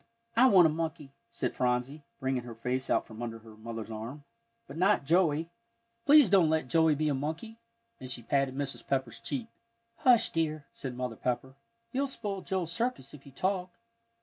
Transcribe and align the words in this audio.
"I 0.35 0.47
want 0.47 0.65
a 0.65 0.69
monkey," 0.71 1.13
said 1.29 1.53
Phronsie, 1.55 2.03
bringing 2.19 2.41
her 2.41 2.55
face 2.55 2.89
out 2.89 3.05
from 3.05 3.21
under 3.21 3.37
her 3.37 3.55
mother's 3.55 3.91
arm, 3.91 4.23
"but 4.65 4.75
not 4.75 5.05
Joey. 5.05 5.51
Please 6.07 6.27
don't 6.27 6.49
let 6.49 6.67
Joey 6.67 6.95
be 6.95 7.07
a 7.07 7.13
monkey," 7.13 7.59
and 7.99 8.09
she 8.09 8.23
patted 8.23 8.55
Mrs. 8.55 8.87
Pepper's 8.87 9.19
cheek. 9.19 9.45
"Hush, 9.97 10.31
dear," 10.31 10.65
said 10.73 10.97
Mother 10.97 11.15
Pepper, 11.17 11.53
"you'll 11.91 12.07
spoil 12.07 12.41
Joel's 12.41 12.71
circus 12.71 13.13
if 13.13 13.27
you 13.27 13.31
talk. 13.31 13.69